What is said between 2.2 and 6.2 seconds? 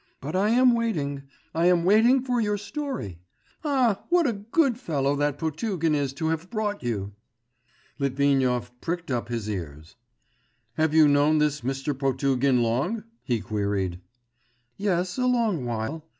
for your story.... Ah, what a good fellow that Potugin is